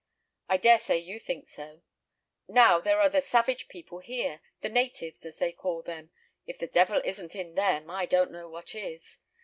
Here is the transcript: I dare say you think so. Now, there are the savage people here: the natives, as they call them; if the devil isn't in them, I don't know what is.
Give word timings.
I 0.49 0.57
dare 0.57 0.79
say 0.79 0.97
you 0.97 1.19
think 1.19 1.47
so. 1.47 1.83
Now, 2.47 2.79
there 2.79 2.99
are 2.99 3.07
the 3.07 3.21
savage 3.21 3.67
people 3.67 3.99
here: 3.99 4.41
the 4.61 4.67
natives, 4.69 5.27
as 5.27 5.37
they 5.37 5.51
call 5.51 5.83
them; 5.83 6.09
if 6.47 6.57
the 6.57 6.65
devil 6.65 7.03
isn't 7.05 7.35
in 7.35 7.53
them, 7.53 7.87
I 7.91 8.07
don't 8.07 8.31
know 8.31 8.49
what 8.49 8.73
is. 8.73 9.19